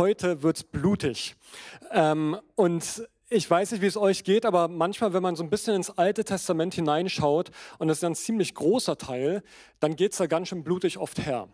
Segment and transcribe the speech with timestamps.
[0.00, 1.36] heute wird's blutig.
[1.92, 5.50] Ähm, und ich weiß nicht, wie es euch geht, aber manchmal, wenn man so ein
[5.50, 9.42] bisschen ins Alte Testament hineinschaut, und das ist ein ziemlich großer Teil,
[9.78, 11.48] dann geht es da ganz schön blutig oft her.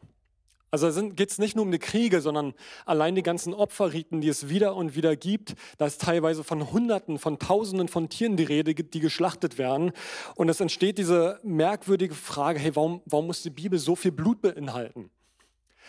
[0.71, 2.55] Also geht es nicht nur um die Kriege, sondern
[2.85, 5.55] allein die ganzen Opferriten, die es wieder und wieder gibt.
[5.79, 9.91] Da ist teilweise von Hunderten, von Tausenden von Tieren die Rede, die geschlachtet werden.
[10.37, 14.41] Und es entsteht diese merkwürdige Frage, hey, warum, warum muss die Bibel so viel Blut
[14.41, 15.11] beinhalten?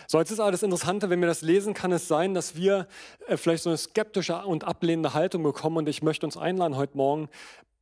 [0.06, 2.88] So, jetzt ist aber das Interessante, wenn wir das lesen, kann es sein, dass wir
[3.28, 5.78] äh, vielleicht so eine skeptische und ablehnende Haltung bekommen.
[5.78, 7.30] Und ich möchte uns einladen, heute Morgen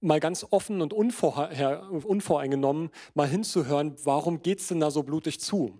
[0.01, 5.79] mal ganz offen und unvoreingenommen mal hinzuhören, warum geht es denn da so blutig zu?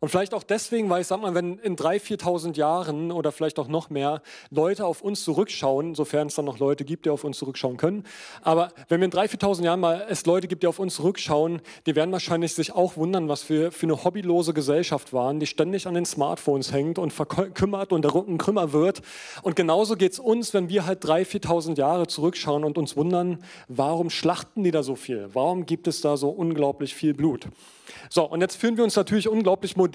[0.00, 3.58] Und vielleicht auch deswegen, weil ich sag mal, wenn in 3.000, 4.000 Jahren oder vielleicht
[3.58, 7.24] auch noch mehr Leute auf uns zurückschauen, sofern es dann noch Leute gibt, die auf
[7.24, 8.04] uns zurückschauen können,
[8.42, 11.60] aber wenn wir in 3.000, 4.000 Jahren mal es Leute gibt, die auf uns zurückschauen,
[11.86, 15.86] die werden wahrscheinlich sich auch wundern, was wir für eine hobbylose Gesellschaft waren, die ständig
[15.86, 19.02] an den Smartphones hängt und verkümmert und Rücken krümmer wird.
[19.42, 23.38] Und genauso geht es uns, wenn wir halt 3.000, 4.000 Jahre zurückschauen und uns wundern,
[23.68, 25.28] warum schlachten die da so viel?
[25.32, 27.48] Warum gibt es da so unglaublich viel Blut?
[28.10, 29.85] So, und jetzt fühlen wir uns natürlich unglaublich modern,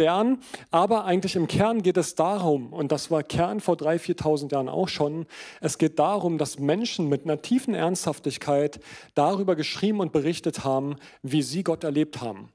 [0.69, 4.69] aber eigentlich im Kern geht es darum, und das war Kern vor 3.000, 4.000 Jahren
[4.69, 5.25] auch schon,
[5.59, 8.79] es geht darum, dass Menschen mit einer tiefen Ernsthaftigkeit
[9.15, 12.51] darüber geschrieben und berichtet haben, wie sie Gott erlebt haben.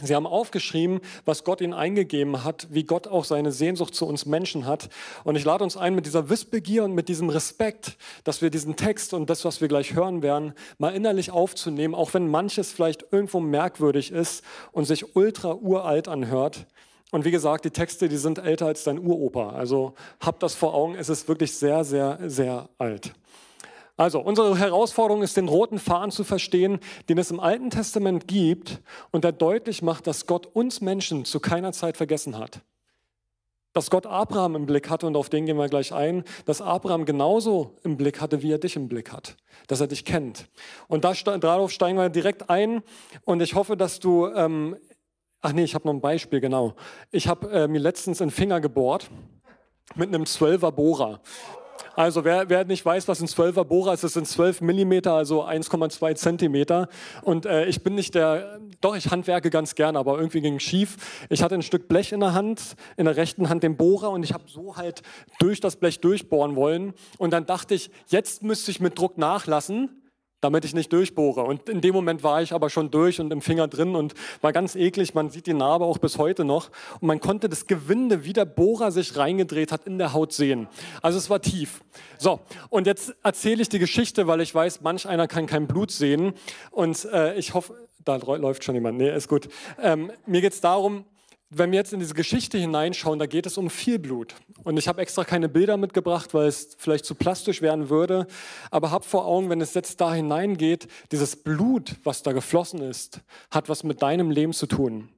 [0.00, 4.26] Sie haben aufgeschrieben, was Gott ihnen eingegeben hat, wie Gott auch seine Sehnsucht zu uns
[4.26, 4.90] Menschen hat.
[5.24, 8.76] Und ich lade uns ein, mit dieser Wissbegier und mit diesem Respekt, dass wir diesen
[8.76, 13.06] Text und das, was wir gleich hören werden, mal innerlich aufzunehmen, auch wenn manches vielleicht
[13.10, 16.66] irgendwo merkwürdig ist und sich ultra uralt anhört.
[17.10, 19.50] Und wie gesagt, die Texte, die sind älter als dein Uropa.
[19.50, 23.14] Also habt das vor Augen, es ist wirklich sehr, sehr, sehr alt.
[23.98, 28.80] Also, unsere Herausforderung ist, den roten Faden zu verstehen, den es im Alten Testament gibt
[29.10, 32.60] und der deutlich macht, dass Gott uns Menschen zu keiner Zeit vergessen hat.
[33.72, 37.06] Dass Gott Abraham im Blick hatte, und auf den gehen wir gleich ein, dass Abraham
[37.06, 40.46] genauso im Blick hatte, wie er dich im Blick hat, dass er dich kennt.
[40.86, 42.84] Und da, darauf steigen wir direkt ein
[43.24, 44.76] und ich hoffe, dass du, ähm,
[45.40, 46.76] ach nee, ich habe noch ein Beispiel, genau.
[47.10, 49.10] Ich habe äh, mir letztens einen Finger gebohrt
[49.96, 51.20] mit einem 12er Bohrer.
[51.94, 55.44] Also wer, wer nicht weiß, was ein 12er Bohrer ist, das sind 12 Millimeter, also
[55.44, 56.88] 1,2 Zentimeter.
[57.22, 60.62] Und äh, ich bin nicht der, doch, ich handwerke ganz gerne, aber irgendwie ging es
[60.62, 60.96] schief.
[61.28, 64.22] Ich hatte ein Stück Blech in der Hand, in der rechten Hand den Bohrer und
[64.22, 65.02] ich habe so halt
[65.38, 66.94] durch das Blech durchbohren wollen.
[67.18, 69.90] Und dann dachte ich, jetzt müsste ich mit Druck nachlassen
[70.40, 71.42] damit ich nicht durchbohre.
[71.42, 74.52] Und in dem Moment war ich aber schon durch und im Finger drin und war
[74.52, 75.14] ganz eklig.
[75.14, 76.70] Man sieht die Narbe auch bis heute noch.
[77.00, 80.68] Und man konnte das Gewinde, wie der Bohrer sich reingedreht hat, in der Haut sehen.
[81.02, 81.82] Also es war tief.
[82.18, 82.40] So,
[82.70, 86.34] und jetzt erzähle ich die Geschichte, weil ich weiß, manch einer kann kein Blut sehen.
[86.70, 87.74] Und äh, ich hoffe,
[88.04, 88.98] da läuft schon jemand.
[88.98, 89.48] Nee, ist gut.
[89.82, 91.04] Ähm, mir geht es darum,
[91.50, 94.34] wenn wir jetzt in diese Geschichte hineinschauen, da geht es um viel Blut.
[94.64, 98.26] Und ich habe extra keine Bilder mitgebracht, weil es vielleicht zu plastisch werden würde.
[98.70, 103.20] Aber hab vor Augen, wenn es jetzt da hineingeht, dieses Blut, was da geflossen ist,
[103.50, 105.08] hat was mit deinem Leben zu tun.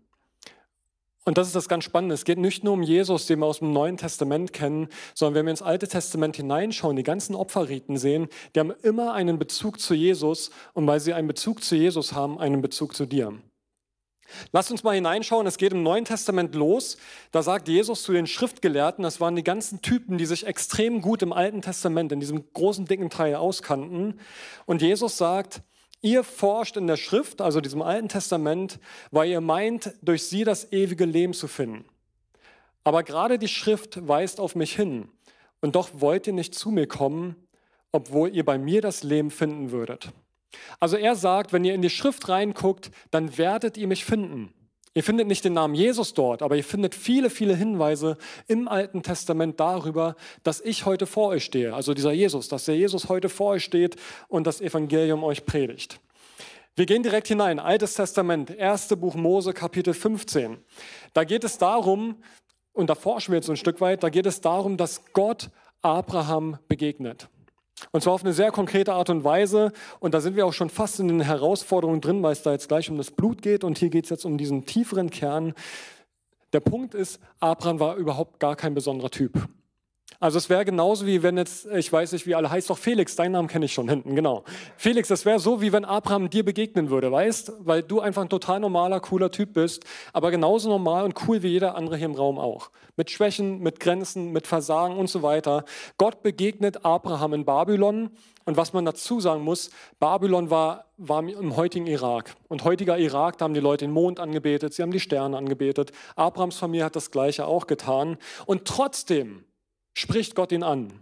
[1.24, 2.14] Und das ist das ganz Spannende.
[2.14, 5.46] Es geht nicht nur um Jesus, den wir aus dem Neuen Testament kennen, sondern wenn
[5.46, 9.94] wir ins Alte Testament hineinschauen, die ganzen Opferriten sehen, die haben immer einen Bezug zu
[9.94, 10.50] Jesus.
[10.74, 13.34] Und weil sie einen Bezug zu Jesus haben, einen Bezug zu dir.
[14.52, 16.96] Lasst uns mal hineinschauen, es geht im Neuen Testament los.
[17.32, 21.22] Da sagt Jesus zu den Schriftgelehrten, das waren die ganzen Typen, die sich extrem gut
[21.22, 24.20] im Alten Testament, in diesem großen, dicken Teil auskannten.
[24.66, 25.62] Und Jesus sagt,
[26.02, 28.78] ihr forscht in der Schrift, also diesem Alten Testament,
[29.10, 31.84] weil ihr meint, durch sie das ewige Leben zu finden.
[32.84, 35.08] Aber gerade die Schrift weist auf mich hin.
[35.60, 37.36] Und doch wollt ihr nicht zu mir kommen,
[37.92, 40.10] obwohl ihr bei mir das Leben finden würdet.
[40.78, 44.52] Also er sagt, wenn ihr in die Schrift reinguckt, dann werdet ihr mich finden.
[44.92, 48.18] Ihr findet nicht den Namen Jesus dort, aber ihr findet viele, viele Hinweise
[48.48, 51.74] im Alten Testament darüber, dass ich heute vor euch stehe.
[51.74, 53.94] Also dieser Jesus, dass der Jesus heute vor euch steht
[54.26, 56.00] und das Evangelium euch predigt.
[56.74, 57.60] Wir gehen direkt hinein.
[57.60, 60.58] Altes Testament, erste Buch Mose, Kapitel 15.
[61.12, 62.16] Da geht es darum,
[62.72, 65.50] und da forschen wir jetzt ein Stück weit, da geht es darum, dass Gott
[65.82, 67.28] Abraham begegnet.
[67.92, 69.72] Und zwar auf eine sehr konkrete Art und Weise.
[69.98, 72.68] Und da sind wir auch schon fast in den Herausforderungen drin, weil es da jetzt
[72.68, 73.64] gleich um das Blut geht.
[73.64, 75.54] Und hier geht es jetzt um diesen tieferen Kern.
[76.52, 79.48] Der Punkt ist, Abraham war überhaupt gar kein besonderer Typ.
[80.22, 83.16] Also es wäre genauso wie wenn jetzt, ich weiß nicht, wie alle heißt doch Felix,
[83.16, 84.44] deinen Namen kenne ich schon hinten, genau.
[84.76, 87.54] Felix, das wäre so, wie wenn Abraham dir begegnen würde, weißt?
[87.60, 91.48] Weil du einfach ein total normaler, cooler Typ bist, aber genauso normal und cool wie
[91.48, 92.70] jeder andere hier im Raum auch.
[92.96, 95.64] Mit Schwächen, mit Grenzen, mit Versagen und so weiter.
[95.96, 98.10] Gott begegnet Abraham in Babylon
[98.44, 99.70] und was man dazu sagen muss,
[100.00, 102.34] Babylon war, war im heutigen Irak.
[102.48, 105.92] Und heutiger Irak, da haben die Leute den Mond angebetet, sie haben die Sterne angebetet.
[106.14, 108.18] Abrahams Familie hat das Gleiche auch getan.
[108.44, 109.44] Und trotzdem
[110.00, 110.92] spricht Gott ihn an.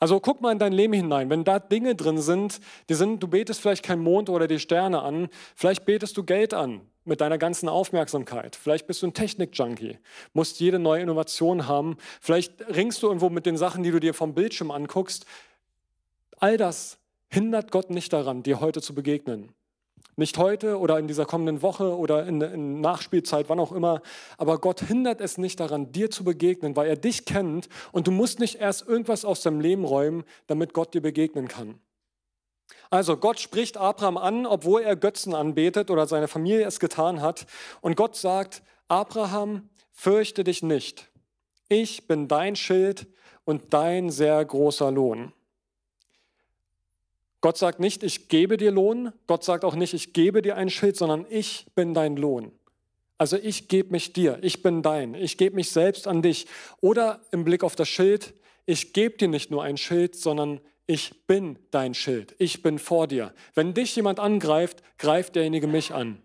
[0.00, 1.30] Also guck mal in dein Leben hinein.
[1.30, 5.02] Wenn da Dinge drin sind, die sind, du betest vielleicht kein Mond oder die Sterne
[5.02, 8.54] an, vielleicht betest du Geld an mit deiner ganzen Aufmerksamkeit.
[8.54, 9.98] Vielleicht bist du ein Technik-Junkie,
[10.34, 11.96] musst jede neue Innovation haben.
[12.20, 15.24] Vielleicht ringst du irgendwo mit den Sachen, die du dir vom Bildschirm anguckst.
[16.36, 19.52] All das hindert Gott nicht daran, dir heute zu begegnen.
[20.18, 24.02] Nicht heute oder in dieser kommenden Woche oder in, in, Nachspielzeit, wann auch immer.
[24.36, 28.10] Aber Gott hindert es nicht daran, dir zu begegnen, weil er dich kennt und du
[28.10, 31.78] musst nicht erst irgendwas aus deinem Leben räumen, damit Gott dir begegnen kann.
[32.90, 37.46] Also Gott spricht Abraham an, obwohl er Götzen anbetet oder seine Familie es getan hat.
[37.80, 41.12] Und Gott sagt, Abraham, fürchte dich nicht.
[41.68, 43.06] Ich bin dein Schild
[43.44, 45.32] und dein sehr großer Lohn.
[47.40, 49.12] Gott sagt nicht, ich gebe dir Lohn.
[49.26, 52.52] Gott sagt auch nicht, ich gebe dir ein Schild, sondern ich bin dein Lohn.
[53.16, 56.46] Also ich gebe mich dir, ich bin dein, ich gebe mich selbst an dich.
[56.80, 61.26] Oder im Blick auf das Schild, ich gebe dir nicht nur ein Schild, sondern ich
[61.26, 63.34] bin dein Schild, ich bin vor dir.
[63.54, 66.22] Wenn dich jemand angreift, greift derjenige mich an.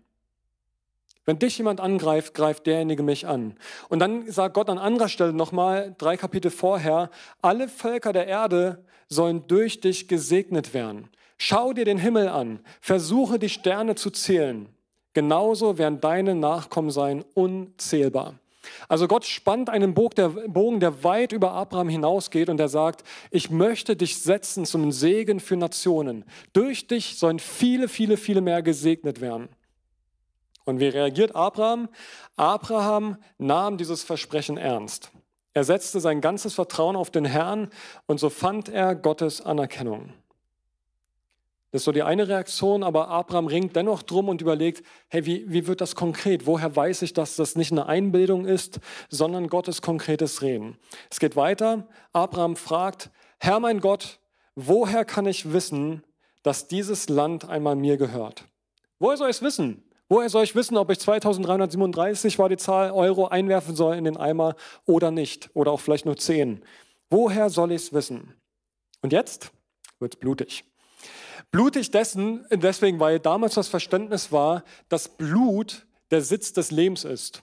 [1.26, 3.56] Wenn dich jemand angreift, greift derjenige mich an.
[3.88, 8.84] Und dann sagt Gott an anderer Stelle nochmal, drei Kapitel vorher, alle Völker der Erde
[9.14, 11.08] sollen durch dich gesegnet werden.
[11.38, 14.68] Schau dir den Himmel an, versuche die Sterne zu zählen.
[15.14, 18.34] Genauso werden deine Nachkommen sein unzählbar.
[18.88, 23.96] Also Gott spannt einen Bogen, der weit über Abraham hinausgeht und er sagt, ich möchte
[23.96, 26.24] dich setzen zum Segen für Nationen.
[26.52, 29.48] Durch dich sollen viele, viele, viele mehr gesegnet werden.
[30.64, 31.88] Und wie reagiert Abraham?
[32.36, 35.10] Abraham nahm dieses Versprechen ernst.
[35.54, 37.70] Er setzte sein ganzes Vertrauen auf den Herrn
[38.06, 40.12] und so fand er Gottes Anerkennung.
[41.70, 45.44] Das ist so die eine Reaktion, aber Abraham ringt dennoch drum und überlegt, hey, wie,
[45.50, 46.46] wie wird das konkret?
[46.46, 48.78] Woher weiß ich, dass das nicht eine Einbildung ist,
[49.08, 50.76] sondern Gottes konkretes Reden?
[51.10, 51.88] Es geht weiter.
[52.12, 54.20] Abraham fragt, Herr mein Gott,
[54.54, 56.04] woher kann ich wissen,
[56.44, 58.44] dass dieses Land einmal mir gehört?
[59.00, 59.82] Woher soll ich es wissen?
[60.14, 64.16] Woher soll ich wissen, ob ich 2337 war die Zahl Euro einwerfen soll in den
[64.16, 64.54] Eimer
[64.86, 65.50] oder nicht?
[65.54, 66.64] Oder auch vielleicht nur 10.
[67.10, 68.32] Woher soll ich es wissen?
[69.02, 69.50] Und jetzt
[69.98, 70.64] wird es blutig.
[71.50, 77.42] Blutig dessen, deswegen, weil damals das Verständnis war, dass Blut der Sitz des Lebens ist.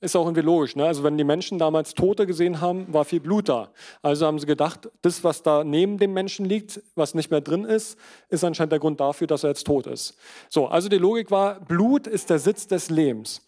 [0.00, 0.76] Ist auch irgendwie logisch.
[0.76, 0.84] Ne?
[0.84, 3.70] Also wenn die Menschen damals Tote gesehen haben, war viel Blut da.
[4.02, 7.64] Also haben sie gedacht, das, was da neben dem Menschen liegt, was nicht mehr drin
[7.64, 7.98] ist,
[8.28, 10.16] ist anscheinend der Grund dafür, dass er jetzt tot ist.
[10.48, 13.46] So, also die Logik war, Blut ist der Sitz des Lebens.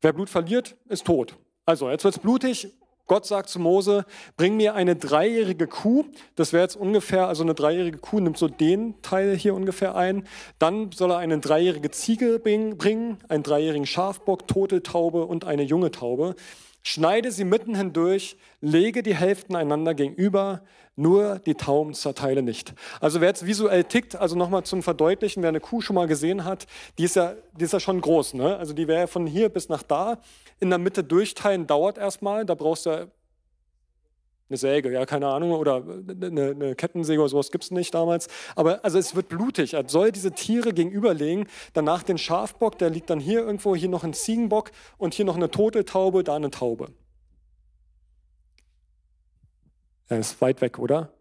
[0.00, 1.36] Wer Blut verliert, ist tot.
[1.66, 2.68] Also jetzt wird es blutig,
[3.10, 4.04] Gott sagt zu Mose,
[4.36, 6.04] bring mir eine dreijährige Kuh.
[6.36, 10.28] Das wäre jetzt ungefähr, also eine dreijährige Kuh nimmt so den Teil hier ungefähr ein.
[10.60, 15.90] Dann soll er eine dreijährige Ziege bringen, einen dreijährigen Schafbock, tote Taube und eine junge
[15.90, 16.36] Taube.
[16.84, 20.62] Schneide sie mitten hindurch, lege die Hälften einander gegenüber,
[21.00, 22.74] nur die Tauben zerteile nicht.
[23.00, 26.44] Also wer jetzt visuell tickt, also nochmal zum Verdeutlichen, wer eine Kuh schon mal gesehen
[26.44, 26.66] hat,
[26.98, 28.34] die ist ja, die ist ja schon groß.
[28.34, 28.56] Ne?
[28.56, 30.18] Also die wäre von hier bis nach da
[30.60, 32.44] in der Mitte durchteilen dauert erstmal.
[32.44, 32.90] Da brauchst du
[34.50, 38.28] eine Säge, ja, keine Ahnung, oder eine, eine Kettensäge oder sowas gibt es nicht damals.
[38.56, 39.74] Aber also es wird blutig.
[39.74, 41.46] Er soll diese Tiere gegenüberlegen.
[41.72, 45.36] Danach den Schafbock, der liegt dann hier irgendwo, hier noch ein Ziegenbock und hier noch
[45.36, 46.88] eine tote Taube, da eine Taube.
[50.10, 51.12] Er ist weit weg, oder?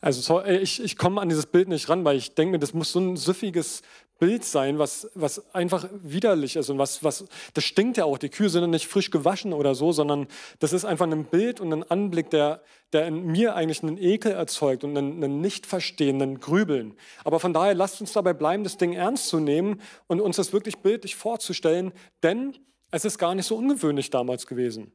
[0.00, 2.90] Also ich, ich komme an dieses Bild nicht ran, weil ich denke mir, das muss
[2.90, 3.82] so ein süffiges
[4.18, 7.24] Bild sein, was, was einfach widerlich ist und was, was,
[7.54, 8.18] das stinkt ja auch.
[8.18, 10.26] Die Kühe sind ja nicht frisch gewaschen oder so, sondern
[10.58, 12.62] das ist einfach ein Bild und ein Anblick, der,
[12.92, 16.94] der in mir eigentlich einen Ekel erzeugt und einen, einen Nicht-Verstehen, einen Grübeln.
[17.24, 20.52] Aber von daher lasst uns dabei bleiben, das Ding ernst zu nehmen und uns das
[20.52, 21.92] wirklich bildlich vorzustellen,
[22.24, 22.56] denn
[22.90, 24.92] es ist gar nicht so ungewöhnlich damals gewesen.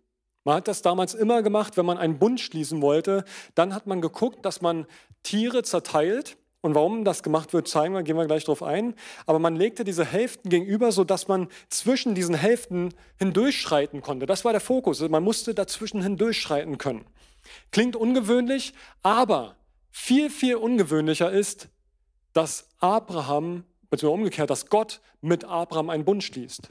[0.48, 3.26] Man hat das damals immer gemacht, wenn man einen Bund schließen wollte.
[3.54, 4.86] Dann hat man geguckt, dass man
[5.22, 8.96] Tiere zerteilt und warum das gemacht wird, zeigen wir, gehen wir gleich darauf ein.
[9.26, 14.26] Aber man legte diese Hälften gegenüber, sodass man zwischen diesen Hälften hindurchschreiten konnte.
[14.26, 15.02] Das war der Fokus.
[15.02, 17.04] Man musste dazwischen hindurchschreiten können.
[17.72, 18.74] Klingt ungewöhnlich,
[19.04, 19.58] aber
[19.92, 21.68] viel, viel ungewöhnlicher ist,
[22.32, 26.70] dass Abraham, beziehungsweise umgekehrt, dass Gott mit Abraham einen Bund schließt.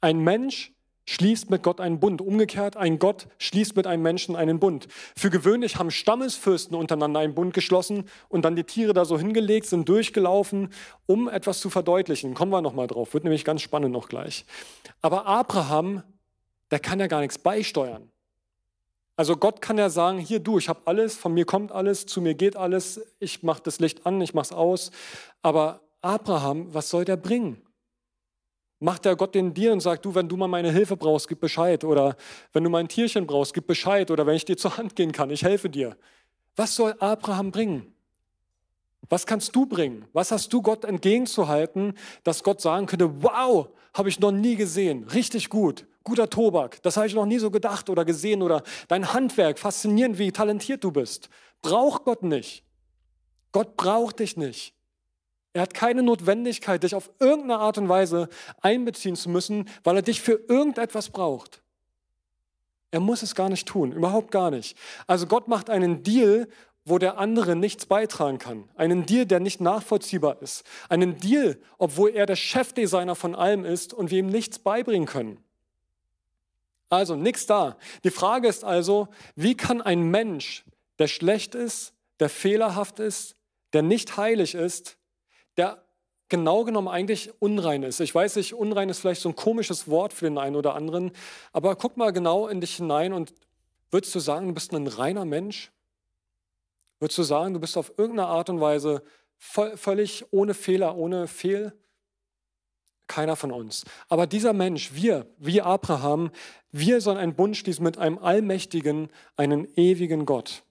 [0.00, 0.72] Ein Mensch,
[1.06, 2.20] schließt mit Gott einen Bund.
[2.20, 4.88] Umgekehrt, ein Gott schließt mit einem Menschen einen Bund.
[5.16, 9.66] Für gewöhnlich haben Stammesfürsten untereinander einen Bund geschlossen und dann die Tiere da so hingelegt,
[9.66, 10.72] sind durchgelaufen,
[11.06, 12.34] um etwas zu verdeutlichen.
[12.34, 14.44] Kommen wir nochmal drauf, wird nämlich ganz spannend noch gleich.
[15.00, 16.02] Aber Abraham,
[16.70, 18.08] der kann ja gar nichts beisteuern.
[19.16, 22.20] Also Gott kann ja sagen, hier du, ich habe alles, von mir kommt alles, zu
[22.22, 24.90] mir geht alles, ich mache das Licht an, ich mache es aus.
[25.42, 27.60] Aber Abraham, was soll der bringen?
[28.82, 31.40] Macht der Gott den dir und sagt, du, wenn du mal meine Hilfe brauchst, gib
[31.40, 31.84] Bescheid.
[31.84, 32.16] Oder
[32.52, 34.10] wenn du mein Tierchen brauchst, gib Bescheid.
[34.10, 35.96] Oder wenn ich dir zur Hand gehen kann, ich helfe dir.
[36.56, 37.94] Was soll Abraham bringen?
[39.08, 40.06] Was kannst du bringen?
[40.12, 45.04] Was hast du Gott entgegenzuhalten, dass Gott sagen könnte, wow, habe ich noch nie gesehen,
[45.04, 49.12] richtig gut, guter Tobak, das habe ich noch nie so gedacht oder gesehen oder dein
[49.12, 51.28] Handwerk, faszinierend, wie talentiert du bist.
[51.60, 52.64] Braucht Gott nicht.
[53.52, 54.74] Gott braucht dich nicht.
[55.52, 58.28] Er hat keine Notwendigkeit, dich auf irgendeine Art und Weise
[58.62, 61.62] einbeziehen zu müssen, weil er dich für irgendetwas braucht.
[62.90, 64.76] Er muss es gar nicht tun, überhaupt gar nicht.
[65.06, 66.48] Also Gott macht einen Deal,
[66.84, 68.68] wo der andere nichts beitragen kann.
[68.76, 70.64] Einen Deal, der nicht nachvollziehbar ist.
[70.88, 75.42] Einen Deal, obwohl er der Chefdesigner von allem ist und wir ihm nichts beibringen können.
[76.88, 77.78] Also nichts da.
[78.04, 80.64] Die Frage ist also, wie kann ein Mensch,
[80.98, 83.36] der schlecht ist, der fehlerhaft ist,
[83.72, 84.98] der nicht heilig ist,
[85.56, 85.82] der
[86.28, 88.00] genau genommen eigentlich unrein ist.
[88.00, 91.12] Ich weiß nicht, unrein ist vielleicht so ein komisches Wort für den einen oder anderen,
[91.52, 93.34] aber guck mal genau in dich hinein und
[93.90, 95.70] würdest du sagen, du bist ein reiner Mensch?
[97.00, 99.02] Würdest du sagen, du bist auf irgendeine Art und Weise
[99.36, 101.74] völlig ohne Fehler, ohne Fehl?
[103.08, 103.84] Keiner von uns.
[104.08, 106.30] Aber dieser Mensch, wir, wie Abraham,
[106.70, 110.62] wir sollen einen Bund schließen mit einem allmächtigen, einen ewigen Gott.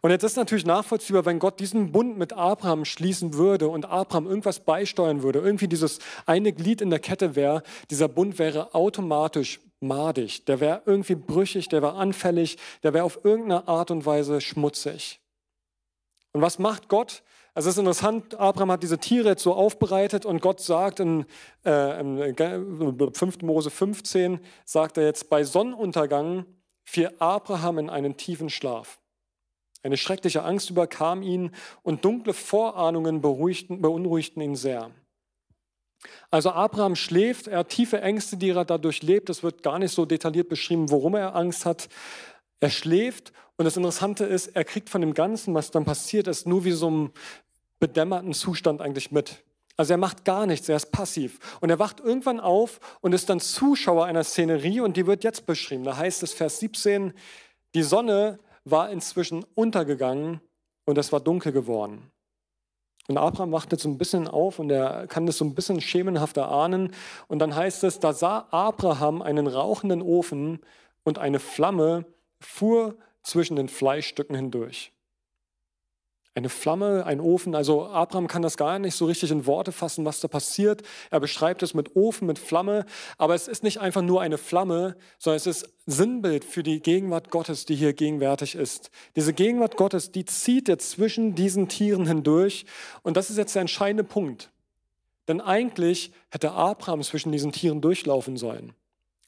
[0.00, 4.26] Und jetzt ist natürlich nachvollziehbar, wenn Gott diesen Bund mit Abraham schließen würde und Abraham
[4.26, 9.60] irgendwas beisteuern würde, irgendwie dieses eine Glied in der Kette wäre, dieser Bund wäre automatisch
[9.80, 14.40] madig, der wäre irgendwie brüchig, der wäre anfällig, der wäre auf irgendeine Art und Weise
[14.40, 15.20] schmutzig.
[16.32, 17.22] Und was macht Gott?
[17.54, 21.26] Also es ist interessant, Abraham hat diese Tiere jetzt so aufbereitet und Gott sagt in,
[21.64, 23.42] äh, in 5.
[23.42, 26.46] Mose 15, sagt er jetzt, bei Sonnenuntergang
[26.84, 28.99] fiel Abraham in einen tiefen Schlaf.
[29.82, 34.90] Eine schreckliche Angst überkam ihn und dunkle Vorahnungen beunruhigten ihn sehr.
[36.30, 39.30] Also Abraham schläft, er hat tiefe Ängste, die er dadurch lebt.
[39.30, 41.88] Es wird gar nicht so detailliert beschrieben, worum er Angst hat.
[42.60, 46.46] Er schläft und das Interessante ist, er kriegt von dem Ganzen, was dann passiert ist,
[46.46, 47.10] nur wie so einem
[47.78, 49.42] bedämmerten Zustand eigentlich mit.
[49.76, 51.38] Also er macht gar nichts, er ist passiv.
[51.60, 55.46] Und er wacht irgendwann auf und ist dann Zuschauer einer Szenerie und die wird jetzt
[55.46, 55.84] beschrieben.
[55.84, 57.14] Da heißt es, Vers 17,
[57.74, 58.38] die Sonne
[58.70, 60.40] war inzwischen untergegangen
[60.84, 62.10] und es war dunkel geworden.
[63.08, 66.48] Und Abraham wachte so ein bisschen auf und er kann das so ein bisschen schemenhafter
[66.48, 66.94] ahnen.
[67.26, 70.60] Und dann heißt es, da sah Abraham einen rauchenden Ofen
[71.02, 72.04] und eine Flamme
[72.38, 74.92] fuhr zwischen den Fleischstücken hindurch.
[76.34, 80.04] Eine Flamme, ein Ofen, also Abraham kann das gar nicht so richtig in Worte fassen,
[80.04, 80.82] was da passiert.
[81.10, 82.86] Er beschreibt es mit Ofen, mit Flamme,
[83.18, 87.30] aber es ist nicht einfach nur eine Flamme, sondern es ist Sinnbild für die Gegenwart
[87.30, 88.90] Gottes, die hier gegenwärtig ist.
[89.16, 92.64] Diese Gegenwart Gottes, die zieht jetzt zwischen diesen Tieren hindurch
[93.02, 94.52] und das ist jetzt der entscheidende Punkt.
[95.26, 98.72] Denn eigentlich hätte Abraham zwischen diesen Tieren durchlaufen sollen.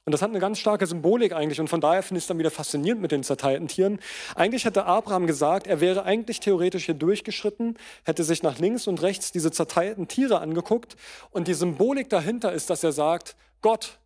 [0.04, 2.38] Und das hat eine ganz starke Symbolik eigentlich und von daher finde ich es dann
[2.38, 4.00] wieder faszinierend mit den zerteilten Tieren.
[4.34, 9.00] Eigentlich hätte Abraham gesagt, er wäre eigentlich theoretisch hier durchgeschritten, hätte sich nach links und
[9.00, 10.96] rechts diese zerteilten Tiere angeguckt
[11.30, 14.00] und die Symbolik dahinter ist, dass er sagt, Gott,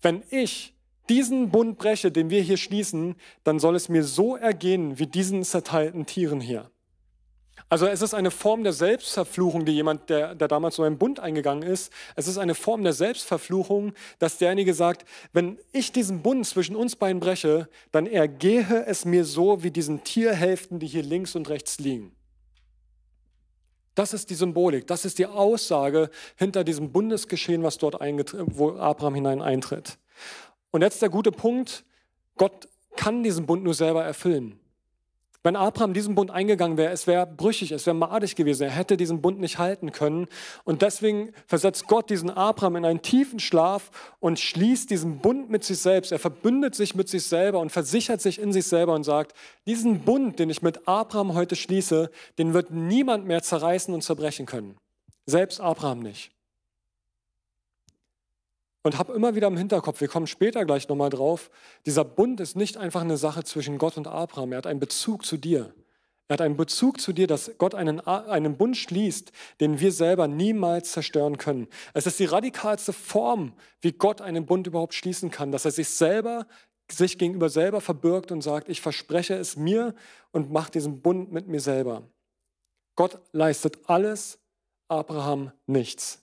[0.00, 0.74] wenn ich
[1.10, 5.44] diesen Bund breche, den wir hier schließen, dann soll es mir so ergehen wie diesen
[5.44, 6.70] zerteilten Tieren hier.
[7.68, 11.18] Also es ist eine Form der Selbstverfluchung, die jemand, der, der damals so einen Bund
[11.18, 16.46] eingegangen ist, es ist eine Form der Selbstverfluchung, dass derjenige sagt, wenn ich diesen Bund
[16.46, 21.34] zwischen uns beiden breche, dann ergehe es mir so wie diesen Tierhälften, die hier links
[21.34, 22.12] und rechts liegen.
[23.96, 29.14] Das ist die Symbolik, das ist die Aussage hinter diesem Bundesgeschehen, was dort wo Abraham
[29.14, 29.98] hinein eintritt.
[30.70, 31.84] Und jetzt der gute Punkt,
[32.36, 34.60] Gott kann diesen Bund nur selber erfüllen.
[35.46, 38.96] Wenn Abraham diesen Bund eingegangen wäre, es wäre brüchig, es wäre madig gewesen, er hätte
[38.96, 40.26] diesen Bund nicht halten können.
[40.64, 45.62] Und deswegen versetzt Gott diesen Abraham in einen tiefen Schlaf und schließt diesen Bund mit
[45.62, 46.10] sich selbst.
[46.10, 49.36] Er verbündet sich mit sich selber und versichert sich in sich selber und sagt,
[49.68, 54.46] diesen Bund, den ich mit Abraham heute schließe, den wird niemand mehr zerreißen und zerbrechen
[54.46, 54.76] können.
[55.26, 56.35] Selbst Abraham nicht.
[58.86, 61.50] Und habe immer wieder im Hinterkopf, wir kommen später gleich nochmal drauf,
[61.86, 64.52] dieser Bund ist nicht einfach eine Sache zwischen Gott und Abraham.
[64.52, 65.74] Er hat einen Bezug zu dir.
[66.28, 70.28] Er hat einen Bezug zu dir, dass Gott einen, einen Bund schließt, den wir selber
[70.28, 71.66] niemals zerstören können.
[71.94, 75.88] Es ist die radikalste Form, wie Gott einen Bund überhaupt schließen kann, dass er sich
[75.88, 76.46] selber,
[76.88, 79.96] sich gegenüber selber verbirgt und sagt, ich verspreche es mir
[80.30, 82.04] und mache diesen Bund mit mir selber.
[82.94, 84.38] Gott leistet alles,
[84.86, 86.22] Abraham nichts.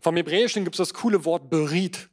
[0.00, 2.08] Vom Hebräischen gibt es das coole Wort berit.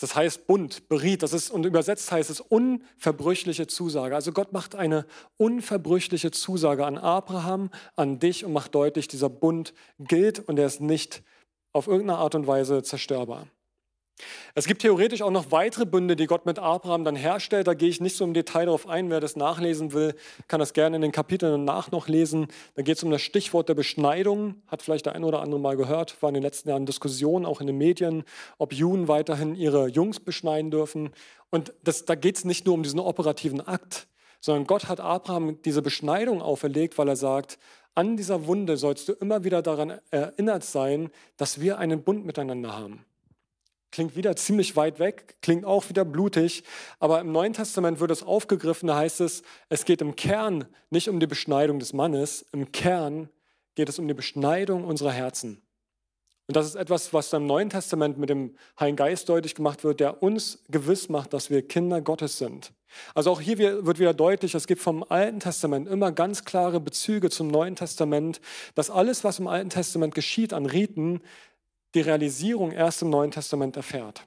[0.00, 1.22] Das heißt Bund, berit.
[1.22, 4.14] Das ist, und übersetzt heißt es unverbrüchliche Zusage.
[4.14, 9.72] Also Gott macht eine unverbrüchliche Zusage an Abraham, an dich und macht deutlich, dieser Bund
[9.98, 11.22] gilt und er ist nicht
[11.72, 13.46] auf irgendeine Art und Weise zerstörbar.
[14.54, 17.66] Es gibt theoretisch auch noch weitere Bünde, die Gott mit Abraham dann herstellt.
[17.66, 19.10] Da gehe ich nicht so im Detail darauf ein.
[19.10, 20.14] Wer das nachlesen will,
[20.46, 22.46] kann das gerne in den Kapiteln danach noch lesen.
[22.74, 24.62] Da geht es um das Stichwort der Beschneidung.
[24.68, 26.22] Hat vielleicht der eine oder andere mal gehört.
[26.22, 28.22] War in den letzten Jahren Diskussionen, auch in den Medien,
[28.58, 31.10] ob Juden weiterhin ihre Jungs beschneiden dürfen.
[31.50, 34.06] Und das, da geht es nicht nur um diesen operativen Akt,
[34.40, 37.58] sondern Gott hat Abraham diese Beschneidung auferlegt, weil er sagt,
[37.96, 42.76] an dieser Wunde sollst du immer wieder daran erinnert sein, dass wir einen Bund miteinander
[42.76, 43.04] haben.
[43.94, 46.64] Klingt wieder ziemlich weit weg, klingt auch wieder blutig,
[46.98, 51.08] aber im Neuen Testament wird es aufgegriffen, da heißt es, es geht im Kern nicht
[51.08, 53.28] um die Beschneidung des Mannes, im Kern
[53.76, 55.62] geht es um die Beschneidung unserer Herzen.
[56.48, 60.00] Und das ist etwas, was im Neuen Testament mit dem Heiligen Geist deutlich gemacht wird,
[60.00, 62.72] der uns gewiss macht, dass wir Kinder Gottes sind.
[63.14, 67.30] Also auch hier wird wieder deutlich, es gibt vom Alten Testament immer ganz klare Bezüge
[67.30, 68.40] zum Neuen Testament,
[68.74, 71.20] dass alles, was im Alten Testament geschieht an Riten,
[71.94, 74.26] die Realisierung erst im Neuen Testament erfährt.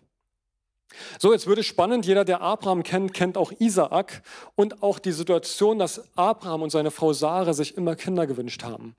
[1.19, 4.21] So, jetzt würde spannend, jeder, der Abraham kennt, kennt auch Isaak
[4.55, 8.95] und auch die Situation, dass Abraham und seine Frau Sarah sich immer Kinder gewünscht haben.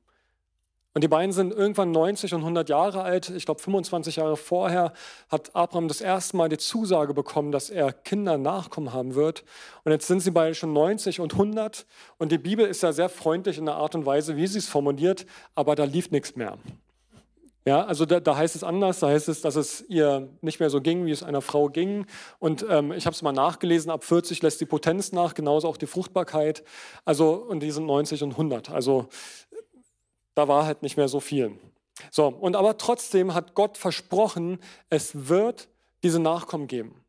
[0.94, 3.30] Und die beiden sind irgendwann 90 und 100 Jahre alt.
[3.30, 4.92] Ich glaube, 25 Jahre vorher
[5.28, 9.44] hat Abraham das erste Mal die Zusage bekommen, dass er Kinder Nachkommen haben wird.
[9.84, 11.86] Und jetzt sind sie beide schon 90 und 100.
[12.18, 14.68] Und die Bibel ist ja sehr freundlich in der Art und Weise, wie sie es
[14.68, 16.58] formuliert, aber da lief nichts mehr.
[17.68, 20.70] Ja, also da, da, heißt es anders, da heißt es, dass es ihr nicht mehr
[20.70, 22.06] so ging, wie es einer Frau ging.
[22.38, 25.76] Und ähm, ich habe es mal nachgelesen, ab 40 lässt die Potenz nach, genauso auch
[25.76, 26.64] die Fruchtbarkeit.
[27.04, 28.70] Also, und die sind 90 und 100.
[28.70, 29.08] Also
[30.34, 31.58] da war halt nicht mehr so viel.
[32.10, 35.68] So, und aber trotzdem hat Gott versprochen, es wird
[36.02, 37.04] diese Nachkommen geben.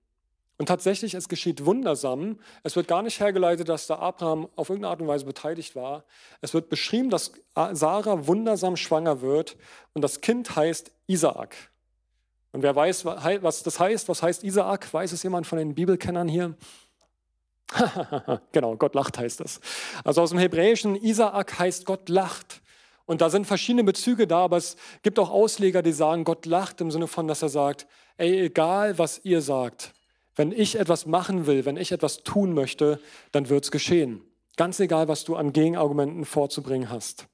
[0.60, 2.38] Und tatsächlich, es geschieht wundersam.
[2.64, 6.04] Es wird gar nicht hergeleitet, dass da Abraham auf irgendeine Art und Weise beteiligt war.
[6.42, 7.32] Es wird beschrieben, dass
[7.72, 9.56] Sarah wundersam schwanger wird
[9.94, 11.56] und das Kind heißt Isaak.
[12.52, 14.94] Und wer weiß, was das heißt, was heißt Isaak?
[14.94, 16.58] Weiß es jemand von den Bibelkennern hier?
[18.52, 19.62] genau, Gott lacht heißt das.
[20.04, 22.62] Also aus dem Hebräischen, Isaak heißt Gott lacht.
[23.06, 26.82] Und da sind verschiedene Bezüge da, aber es gibt auch Ausleger, die sagen, Gott lacht
[26.82, 29.94] im Sinne von, dass er sagt, ey, egal was ihr sagt,
[30.36, 33.00] wenn ich etwas machen will, wenn ich etwas tun möchte,
[33.32, 34.22] dann wird es geschehen.
[34.56, 37.28] Ganz egal, was du an Gegenargumenten vorzubringen hast.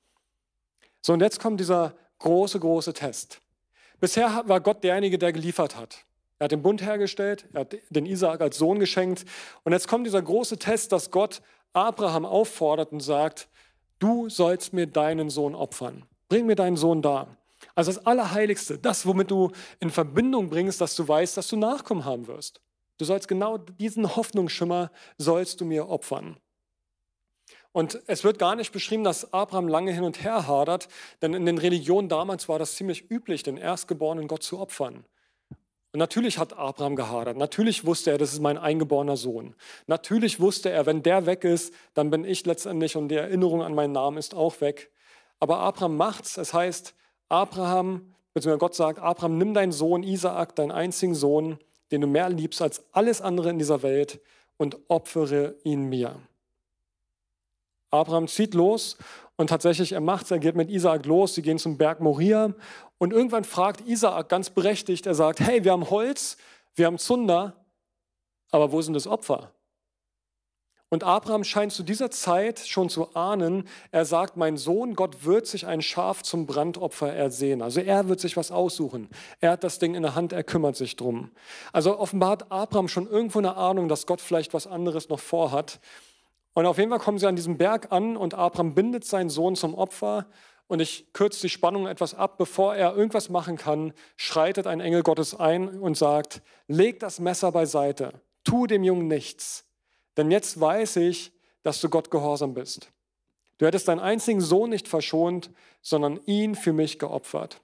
[1.02, 3.42] So, und jetzt kommt dieser große, große Test.
[4.00, 6.06] Bisher war Gott derjenige, der geliefert hat.
[6.38, 9.26] Er hat den Bund hergestellt, er hat den Isaak als Sohn geschenkt.
[9.64, 11.42] Und jetzt kommt dieser große Test, dass Gott
[11.74, 13.48] Abraham auffordert und sagt,
[14.00, 16.04] du sollst mir deinen Sohn opfern.
[16.28, 17.38] Bring mir deinen Sohn da.
[17.74, 22.06] Also das Allerheiligste, das, womit du in Verbindung bringst, dass du weißt, dass du Nachkommen
[22.06, 22.62] haben wirst.
[22.98, 26.38] Du sollst genau diesen Hoffnungsschimmer sollst du mir opfern.
[27.72, 30.88] Und es wird gar nicht beschrieben, dass Abraham lange hin und her hadert,
[31.22, 35.04] denn in den Religionen damals war das ziemlich üblich, den Erstgeborenen Gott zu opfern.
[35.92, 37.38] Und natürlich hat Abraham gehadert.
[37.38, 39.56] Natürlich wusste er, das ist mein eingeborener Sohn.
[39.88, 43.76] Natürlich wusste er, wenn der weg ist, dann bin ich letztendlich und die Erinnerung an
[43.76, 44.92] meinen Namen ist auch weg.
[45.40, 46.38] Aber Abraham macht's.
[46.38, 46.96] Es heißt,
[47.28, 51.60] Abraham, beziehungsweise Gott sagt, Abraham, nimm deinen Sohn Isaak, deinen einzigen Sohn,
[51.92, 54.20] den du mehr liebst als alles andere in dieser Welt
[54.58, 56.16] und opfere ihn mir.
[57.92, 58.98] Abraham zieht los
[59.38, 62.54] und tatsächlich er macht er geht mit Isaak los, sie gehen zum Berg Moria
[62.98, 66.38] und irgendwann fragt Isaak ganz berechtigt, er sagt, hey, wir haben Holz,
[66.76, 67.66] wir haben Zunder,
[68.52, 69.52] aber wo sind das Opfer?
[70.90, 75.48] Und Abraham scheint zu dieser Zeit schon zu ahnen, er sagt, mein Sohn, Gott wird
[75.48, 77.62] sich ein Schaf zum Brandopfer ersehen.
[77.64, 79.10] Also er wird sich was aussuchen.
[79.40, 81.32] Er hat das Ding in der Hand, er kümmert sich drum.
[81.74, 85.80] Also offenbar hat Abraham schon irgendwo eine Ahnung, dass Gott vielleicht was anderes noch vorhat.
[86.54, 89.56] Und auf jeden Fall kommen sie an diesem Berg an und Abraham bindet seinen Sohn
[89.56, 90.28] zum Opfer.
[90.68, 92.38] Und ich kürze die Spannung etwas ab.
[92.38, 97.52] Bevor er irgendwas machen kann, schreitet ein Engel Gottes ein und sagt, leg das Messer
[97.52, 99.66] beiseite, tu dem Jungen nichts.
[100.18, 101.32] Denn jetzt weiß ich,
[101.64, 102.92] dass du Gott gehorsam bist.
[103.58, 105.50] Du hättest deinen einzigen Sohn nicht verschont,
[105.82, 107.62] sondern ihn für mich geopfert.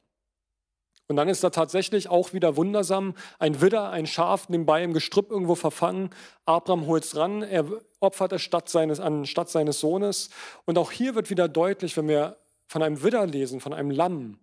[1.07, 5.29] Und dann ist da tatsächlich auch wieder wundersam ein Widder, ein Schaf nebenbei im Gestrüpp
[5.29, 6.09] irgendwo verfangen.
[6.45, 7.65] Abraham holt es ran, er
[7.99, 10.29] opfert es statt seines, anstatt seines Sohnes.
[10.63, 12.37] Und auch hier wird wieder deutlich, wenn wir
[12.67, 14.39] von einem Widder lesen, von einem Lamm,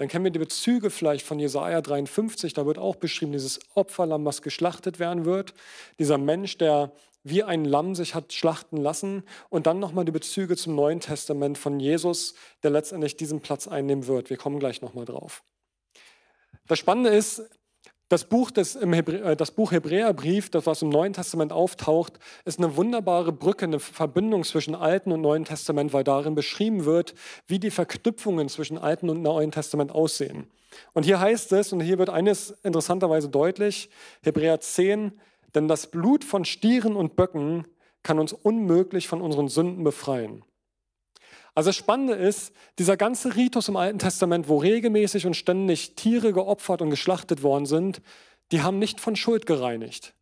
[0.00, 4.24] dann kennen wir die Bezüge vielleicht von Jesaja 53, da wird auch beschrieben, dieses Opferlamm,
[4.24, 5.52] was geschlachtet werden wird.
[5.98, 10.56] Dieser Mensch, der wie ein Lamm sich hat schlachten lassen und dann nochmal die Bezüge
[10.56, 14.30] zum Neuen Testament von Jesus, der letztendlich diesen Platz einnehmen wird.
[14.30, 15.42] Wir kommen gleich nochmal drauf.
[16.66, 17.42] Das Spannende ist,
[18.10, 22.18] das Buch, des, im Hebrä äh, das Buch Hebräerbrief, das was im Neuen Testament auftaucht,
[22.44, 27.14] ist eine wunderbare Brücke, eine Verbindung zwischen Alten und Neuen Testament, weil darin beschrieben wird,
[27.46, 30.50] wie die Verknüpfungen zwischen Alten und Neuen Testament aussehen.
[30.92, 33.90] Und hier heißt es, und hier wird eines interessanterweise deutlich,
[34.22, 35.12] Hebräer 10,
[35.54, 37.66] denn das Blut von Stieren und Böcken
[38.02, 40.44] kann uns unmöglich von unseren Sünden befreien.
[41.54, 46.32] Also das Spannende ist, dieser ganze Ritus im Alten Testament, wo regelmäßig und ständig Tiere
[46.32, 48.00] geopfert und geschlachtet worden sind,
[48.52, 50.14] die haben nicht von Schuld gereinigt.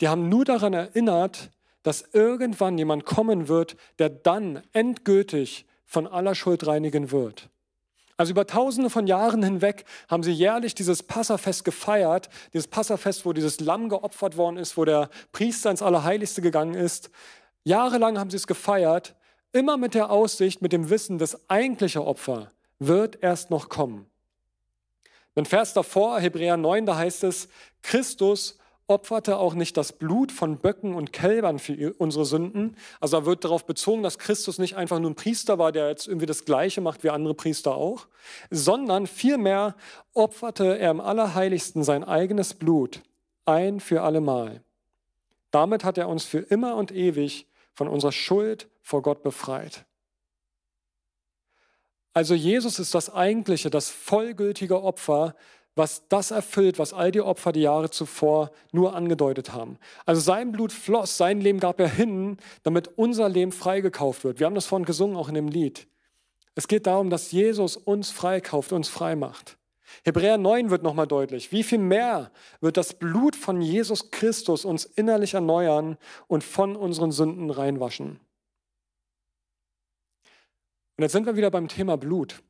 [0.00, 1.50] Die haben nur daran erinnert,
[1.82, 7.48] dass irgendwann jemand kommen wird, der dann endgültig von aller Schuld reinigen wird.
[8.18, 13.32] Also über tausende von Jahren hinweg haben sie jährlich dieses Passafest gefeiert, dieses Passafest, wo
[13.32, 17.10] dieses Lamm geopfert worden ist, wo der Priester ins Allerheiligste gegangen ist.
[17.62, 19.14] Jahrelang haben sie es gefeiert,
[19.52, 22.50] immer mit der Aussicht, mit dem Wissen, das eigentliche Opfer
[22.80, 24.06] wird erst noch kommen.
[25.36, 27.48] Ein Vers davor, Hebräer 9, da heißt es,
[27.82, 32.76] Christus opferte auch nicht das Blut von Böcken und Kälbern für unsere Sünden.
[33.00, 36.08] Also da wird darauf bezogen, dass Christus nicht einfach nur ein Priester war, der jetzt
[36.08, 38.08] irgendwie das Gleiche macht wie andere Priester auch,
[38.50, 39.76] sondern vielmehr
[40.14, 43.02] opferte er im Allerheiligsten sein eigenes Blut
[43.44, 44.62] ein für allemal.
[45.50, 49.84] Damit hat er uns für immer und ewig von unserer Schuld vor Gott befreit.
[52.12, 55.34] Also Jesus ist das eigentliche, das vollgültige Opfer,
[55.78, 59.78] was das erfüllt, was all die Opfer die Jahre zuvor nur angedeutet haben.
[60.04, 64.40] Also sein Blut floss, sein Leben gab er hin, damit unser Leben freigekauft wird.
[64.40, 65.86] Wir haben das vorhin gesungen, auch in dem Lied.
[66.56, 69.56] Es geht darum, dass Jesus uns freikauft, uns frei macht.
[70.04, 71.52] Hebräer 9 wird nochmal deutlich.
[71.52, 77.12] Wie viel mehr wird das Blut von Jesus Christus uns innerlich erneuern und von unseren
[77.12, 78.20] Sünden reinwaschen?
[80.96, 82.42] Und jetzt sind wir wieder beim Thema Blut.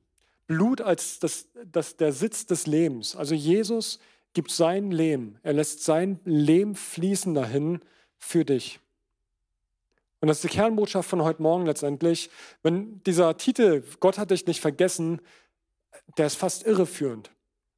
[0.49, 3.15] Blut als das, das, der Sitz des Lebens.
[3.15, 4.01] Also Jesus
[4.33, 5.39] gibt sein Leben.
[5.43, 7.81] Er lässt sein Leben fließen dahin
[8.17, 8.81] für dich.
[10.21, 12.31] Und das ist die Kernbotschaft von heute Morgen letztendlich.
[12.63, 15.21] Wenn dieser Titel, Gott hat dich nicht vergessen,
[16.17, 17.31] der ist fast irreführend.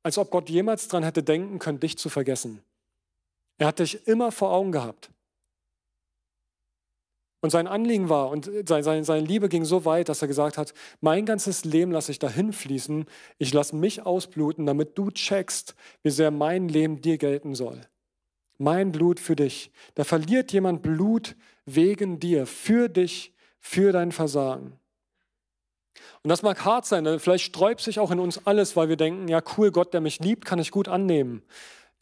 [0.03, 2.63] Als ob Gott jemals daran hätte denken können, dich zu vergessen.
[3.59, 5.11] Er hat dich immer vor Augen gehabt.
[7.43, 10.75] Und sein Anliegen war und seine, seine Liebe ging so weit, dass er gesagt hat,
[11.01, 13.07] mein ganzes Leben lasse ich dahin fließen,
[13.39, 17.81] ich lasse mich ausbluten, damit du checkst, wie sehr mein Leben dir gelten soll.
[18.59, 19.73] Mein Blut für dich.
[19.95, 24.79] Da verliert jemand Blut wegen dir, für dich, für dein Versagen.
[26.23, 29.29] Und das mag hart sein, vielleicht sträubt sich auch in uns alles, weil wir denken,
[29.29, 31.43] ja cool, Gott, der mich liebt, kann ich gut annehmen.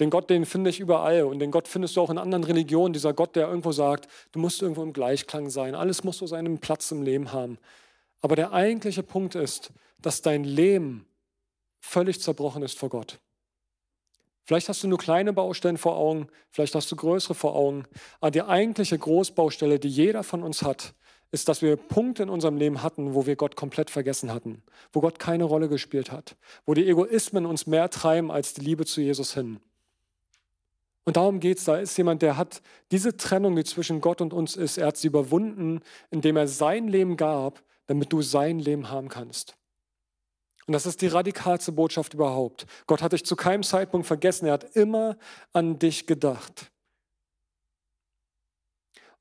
[0.00, 2.92] Den Gott, den finde ich überall und den Gott findest du auch in anderen Religionen.
[2.92, 6.58] Dieser Gott, der irgendwo sagt, du musst irgendwo im Gleichklang sein, alles muss so seinen
[6.58, 7.58] Platz im Leben haben.
[8.20, 11.06] Aber der eigentliche Punkt ist, dass dein Leben
[11.80, 13.18] völlig zerbrochen ist vor Gott.
[14.44, 17.84] Vielleicht hast du nur kleine Baustellen vor Augen, vielleicht hast du größere vor Augen.
[18.20, 20.94] Aber die eigentliche Großbaustelle, die jeder von uns hat,
[21.30, 25.00] ist, dass wir Punkte in unserem Leben hatten, wo wir Gott komplett vergessen hatten, wo
[25.00, 29.02] Gott keine Rolle gespielt hat, wo die Egoismen uns mehr treiben als die Liebe zu
[29.02, 29.60] Jesus hin.
[31.08, 31.64] Und darum geht es.
[31.64, 34.98] Da ist jemand, der hat diese Trennung, die zwischen Gott und uns ist, er hat
[34.98, 39.56] sie überwunden, indem er sein Leben gab, damit du sein Leben haben kannst.
[40.66, 42.66] Und das ist die radikalste Botschaft überhaupt.
[42.86, 44.44] Gott hat dich zu keinem Zeitpunkt vergessen.
[44.44, 45.16] Er hat immer
[45.54, 46.70] an dich gedacht.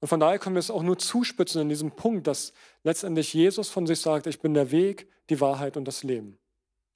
[0.02, 2.52] Und von daher können wir es auch nur zuspitzen in diesem Punkt, dass
[2.84, 6.38] letztendlich Jesus von sich sagt, ich bin der Weg, die Wahrheit und das Leben.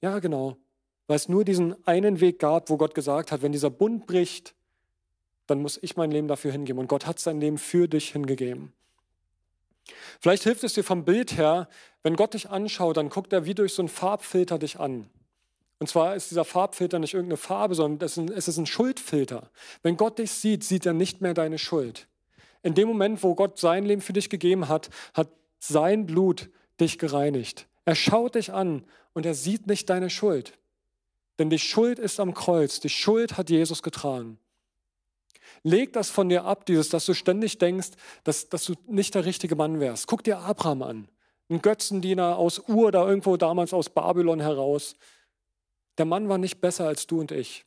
[0.02, 0.58] Ja, genau.
[1.06, 4.54] Weil es nur diesen einen Weg gab, wo Gott gesagt hat, wenn dieser Bund bricht,
[5.52, 6.80] dann muss ich mein Leben dafür hingeben.
[6.80, 8.72] Und Gott hat sein Leben für dich hingegeben.
[10.18, 11.68] Vielleicht hilft es dir vom Bild her,
[12.02, 15.10] wenn Gott dich anschaut, dann guckt er wie durch so einen Farbfilter dich an.
[15.78, 19.50] Und zwar ist dieser Farbfilter nicht irgendeine Farbe, sondern es ist ein Schuldfilter.
[19.82, 22.06] Wenn Gott dich sieht, sieht er nicht mehr deine Schuld.
[22.62, 26.48] In dem Moment, wo Gott sein Leben für dich gegeben hat, hat sein Blut
[26.80, 27.66] dich gereinigt.
[27.84, 30.56] Er schaut dich an und er sieht nicht deine Schuld.
[31.38, 32.80] Denn die Schuld ist am Kreuz.
[32.80, 34.38] Die Schuld hat Jesus getragen.
[35.64, 37.90] Leg das von dir ab, dieses, dass du ständig denkst,
[38.24, 40.06] dass, dass du nicht der richtige Mann wärst.
[40.08, 41.08] Guck dir Abraham an.
[41.48, 44.96] Ein Götzendiener aus Ur, da irgendwo damals aus Babylon heraus.
[45.98, 47.64] Der Mann war nicht besser als du und ich.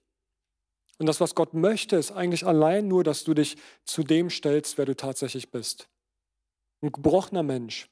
[0.97, 4.77] Und das, was Gott möchte, ist eigentlich allein nur, dass du dich zu dem stellst,
[4.77, 5.89] wer du tatsächlich bist.
[6.81, 7.89] Ein gebrochener Mensch,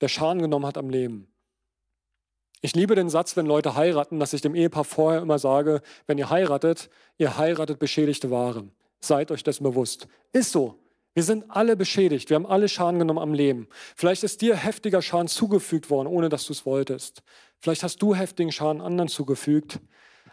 [0.00, 1.28] der Schaden genommen hat am Leben.
[2.60, 6.18] Ich liebe den Satz, wenn Leute heiraten, dass ich dem Ehepaar vorher immer sage, wenn
[6.18, 8.68] ihr heiratet, ihr heiratet beschädigte Ware.
[9.06, 10.08] Seid euch das bewusst.
[10.32, 10.78] Ist so.
[11.14, 12.28] Wir sind alle beschädigt.
[12.28, 13.68] Wir haben alle Schaden genommen am Leben.
[13.94, 17.22] Vielleicht ist dir heftiger Schaden zugefügt worden, ohne dass du es wolltest.
[17.60, 19.78] Vielleicht hast du heftigen Schaden anderen zugefügt.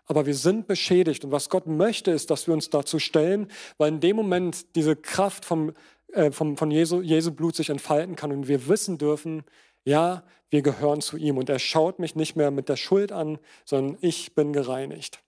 [0.05, 1.23] Aber wir sind beschädigt.
[1.23, 4.95] Und was Gott möchte, ist, dass wir uns dazu stellen, weil in dem Moment diese
[4.95, 5.73] Kraft vom,
[6.13, 9.43] äh, vom, von Jesu, Jesu Blut sich entfalten kann und wir wissen dürfen,
[9.83, 13.39] Ja, wir gehören zu ihm und er schaut mich nicht mehr mit der Schuld an,
[13.65, 15.23] sondern ich bin gereinigt.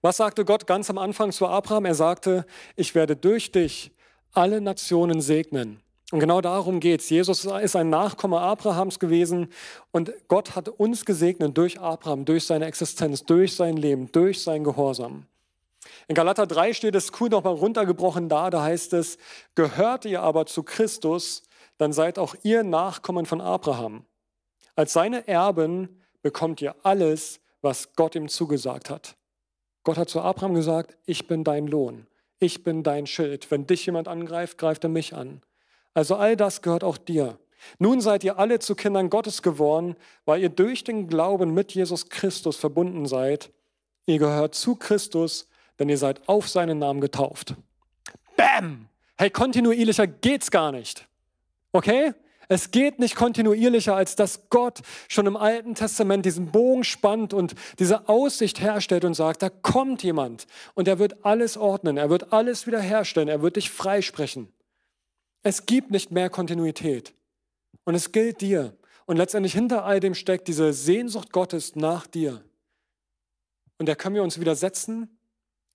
[0.00, 1.84] Was sagte Gott ganz am Anfang zu Abraham?
[1.84, 3.92] Er sagte, ich werde durch dich
[4.32, 5.80] alle Nationen segnen.
[6.12, 7.08] Und genau darum geht es.
[7.08, 9.48] Jesus ist ein Nachkomme Abrahams gewesen
[9.92, 14.62] und Gott hat uns gesegnet durch Abraham, durch seine Existenz, durch sein Leben, durch sein
[14.62, 15.24] Gehorsam.
[16.08, 19.16] In Galater 3 steht es cool nochmal runtergebrochen da, da heißt es,
[19.54, 21.44] gehört ihr aber zu Christus,
[21.78, 24.04] dann seid auch ihr Nachkommen von Abraham.
[24.76, 29.16] Als seine Erben bekommt ihr alles, was Gott ihm zugesagt hat.
[29.84, 32.06] Gott hat zu Abraham gesagt, ich bin dein Lohn,
[32.38, 33.50] ich bin dein Schild.
[33.50, 35.42] Wenn dich jemand angreift, greift er mich an.
[35.94, 37.38] Also all das gehört auch dir.
[37.78, 42.08] Nun seid ihr alle zu Kindern Gottes geworden, weil ihr durch den Glauben mit Jesus
[42.08, 43.50] Christus verbunden seid.
[44.06, 47.54] Ihr gehört zu Christus, denn ihr seid auf seinen Namen getauft.
[48.36, 48.88] Bam!
[49.16, 51.06] Hey, kontinuierlicher geht's gar nicht.
[51.70, 52.12] Okay?
[52.48, 57.54] Es geht nicht kontinuierlicher, als dass Gott schon im Alten Testament diesen Bogen spannt und
[57.78, 62.32] diese Aussicht herstellt und sagt, da kommt jemand und er wird alles ordnen, er wird
[62.32, 64.52] alles wiederherstellen, er wird dich freisprechen.
[65.42, 67.14] Es gibt nicht mehr Kontinuität
[67.84, 68.76] und es gilt dir.
[69.04, 72.44] Und letztendlich hinter all dem steckt diese Sehnsucht Gottes nach dir.
[73.78, 75.18] Und der können wir uns widersetzen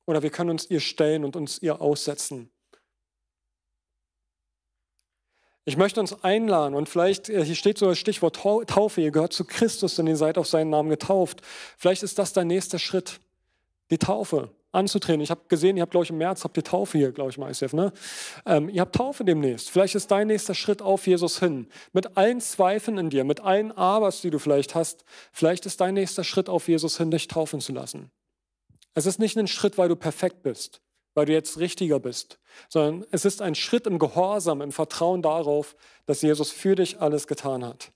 [0.05, 2.49] oder wir können uns ihr stellen und uns ihr aussetzen.
[5.67, 9.33] Ich möchte uns einladen und vielleicht, äh, hier steht so das Stichwort Taufe, ihr gehört
[9.33, 11.41] zu Christus, denn ihr seid auf seinen Namen getauft.
[11.77, 13.19] Vielleicht ist das dein nächster Schritt,
[13.91, 15.19] die Taufe anzutreten.
[15.19, 17.37] Ich habe gesehen, ihr habt, glaube ich, im März habt ihr Taufe hier, glaube ich
[17.37, 17.91] mal, ICF, ne?
[18.45, 19.69] Ähm, ihr habt Taufe demnächst.
[19.69, 21.67] Vielleicht ist dein nächster Schritt auf Jesus hin.
[21.91, 25.03] Mit allen Zweifeln in dir, mit allen Abers, die du vielleicht hast,
[25.33, 28.09] vielleicht ist dein nächster Schritt auf Jesus hin, dich taufen zu lassen.
[28.93, 30.79] Es ist nicht ein Schritt, weil du perfekt bist,
[31.17, 32.37] weil du jetzt richtiger bist,
[32.69, 35.75] sondern es ist ein Schritt im Gehorsam, im Vertrauen darauf,
[36.05, 37.91] dass Jesus für dich alles getan hat.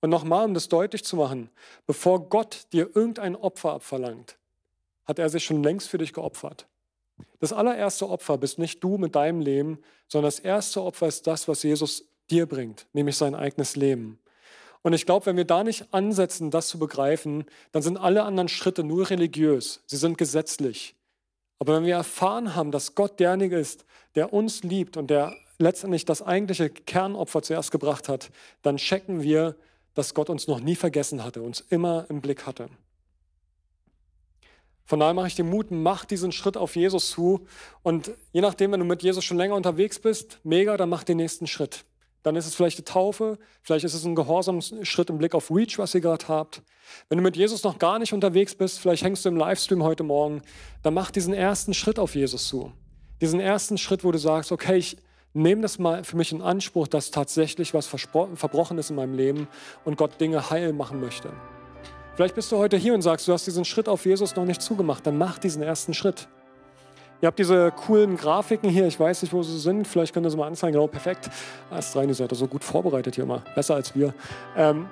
[0.00, 1.50] Und nochmal, um das deutlich zu machen,
[1.88, 4.38] bevor Gott dir irgendein Opfer abverlangt,
[5.06, 6.68] hat er sich schon längst für dich geopfert.
[7.40, 11.48] Das allererste Opfer bist nicht du mit deinem Leben, sondern das erste Opfer ist das,
[11.48, 14.20] was Jesus dir bringt, nämlich sein eigenes Leben.
[14.82, 18.48] Und ich glaube, wenn wir da nicht ansetzen, das zu begreifen, dann sind alle anderen
[18.48, 19.82] Schritte nur religiös.
[19.86, 20.94] Sie sind gesetzlich.
[21.60, 26.06] Aber wenn wir erfahren haben, dass Gott derjenige ist, der uns liebt und der letztendlich
[26.06, 28.30] das eigentliche Kernopfer zuerst gebracht hat,
[28.62, 29.54] dann checken wir,
[29.94, 32.70] dass Gott uns noch nie vergessen hatte, uns immer im Blick hatte.
[34.86, 37.46] Von daher mache ich dir Mut, mach diesen Schritt auf Jesus zu.
[37.82, 41.18] Und je nachdem, wenn du mit Jesus schon länger unterwegs bist, mega, dann mach den
[41.18, 41.84] nächsten Schritt.
[42.22, 45.78] Dann ist es vielleicht die Taufe, vielleicht ist es ein Gehorsamsschritt im Blick auf Reach,
[45.78, 46.62] was ihr gerade habt.
[47.08, 50.02] Wenn du mit Jesus noch gar nicht unterwegs bist, vielleicht hängst du im Livestream heute
[50.02, 50.42] Morgen,
[50.82, 52.72] dann mach diesen ersten Schritt auf Jesus zu.
[53.20, 54.96] Diesen ersten Schritt, wo du sagst, okay, ich
[55.32, 59.48] nehme das mal für mich in Anspruch, dass tatsächlich was verbrochen ist in meinem Leben
[59.84, 61.32] und Gott Dinge heil machen möchte.
[62.16, 64.60] Vielleicht bist du heute hier und sagst, du hast diesen Schritt auf Jesus noch nicht
[64.60, 66.28] zugemacht, dann mach diesen ersten Schritt.
[67.22, 70.30] Ihr habt diese coolen Grafiken hier, ich weiß nicht, wo sie sind, vielleicht könnt ihr
[70.30, 70.72] sie mal anzeigen.
[70.72, 71.28] Genau, perfekt.
[71.70, 74.14] Alles rein, ihr seid so gut vorbereitet hier immer, besser als wir.
[74.56, 74.86] Ähm,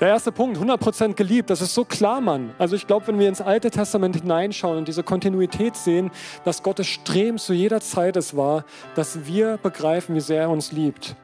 [0.00, 2.52] der erste Punkt, 100% geliebt, das ist so klar, Mann.
[2.58, 6.10] Also ich glaube, wenn wir ins Alte Testament hineinschauen und diese Kontinuität sehen,
[6.44, 10.72] dass Gottes Streben zu jeder Zeit es war, dass wir begreifen, wie sehr er uns
[10.72, 11.16] liebt.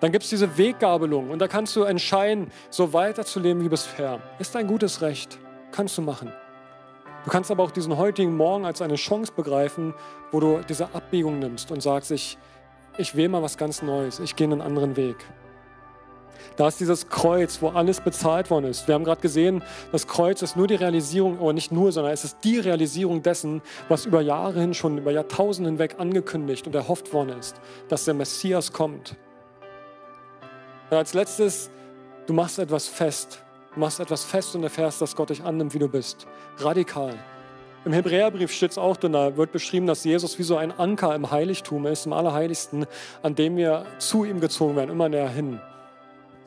[0.00, 4.20] Dann gibt es diese Weggabelung und da kannst du entscheiden, so weiterzuleben wie bisher.
[4.38, 5.38] Ist ein gutes Recht,
[5.72, 6.32] kannst du machen.
[7.24, 9.94] Du kannst aber auch diesen heutigen Morgen als eine Chance begreifen,
[10.32, 12.36] wo du diese Abbiegung nimmst und sagst, ich,
[12.98, 15.16] ich will mal was ganz Neues, ich gehe einen anderen Weg.
[16.56, 18.86] Da ist dieses Kreuz, wo alles bezahlt worden ist.
[18.86, 22.24] Wir haben gerade gesehen, das Kreuz ist nur die Realisierung, aber nicht nur, sondern es
[22.24, 27.12] ist die Realisierung dessen, was über Jahre hin schon, über Jahrtausende hinweg angekündigt und erhofft
[27.12, 29.16] worden ist, dass der Messias kommt.
[30.90, 31.70] Und als letztes,
[32.26, 33.42] du machst etwas fest.
[33.74, 36.26] Du machst etwas fest und erfährst, dass Gott dich annimmt, wie du bist.
[36.58, 37.14] Radikal.
[37.86, 41.14] Im Hebräerbrief steht es auch drin, da wird beschrieben, dass Jesus wie so ein Anker
[41.14, 42.86] im Heiligtum ist, im Allerheiligsten,
[43.22, 45.58] an dem wir zu ihm gezogen werden, immer näher hin.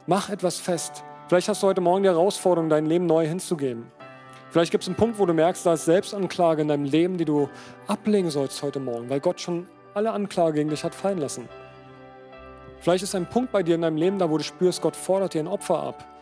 [0.05, 1.03] Mach etwas fest.
[1.27, 3.91] Vielleicht hast du heute Morgen die Herausforderung, dein Leben neu hinzugeben.
[4.51, 7.25] Vielleicht gibt es einen Punkt, wo du merkst, da ist Selbstanklage in deinem Leben, die
[7.25, 7.49] du
[7.87, 11.49] ablegen sollst heute Morgen, weil Gott schon alle Anklage gegen dich hat fallen lassen.
[12.81, 15.33] Vielleicht ist ein Punkt bei dir in deinem Leben da, wo du spürst, Gott fordert
[15.33, 16.14] dir ein Opfer ab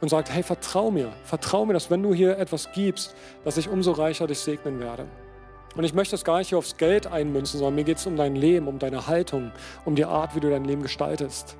[0.00, 3.68] und sagt, hey, vertrau mir, vertrau mir, dass wenn du hier etwas gibst, dass ich
[3.68, 5.06] umso reicher dich segnen werde.
[5.76, 8.16] Und ich möchte das gar nicht hier aufs Geld einmünzen, sondern mir geht es um
[8.16, 9.52] dein Leben, um deine Haltung,
[9.84, 11.56] um die Art, wie du dein Leben gestaltest.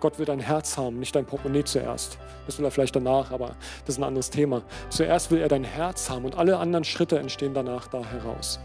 [0.00, 2.18] Gott will dein Herz haben, nicht dein Portemonnaie zuerst.
[2.46, 3.48] Das will er vielleicht danach, aber
[3.84, 4.62] das ist ein anderes Thema.
[4.88, 8.60] Zuerst will er dein Herz haben und alle anderen Schritte entstehen danach da heraus.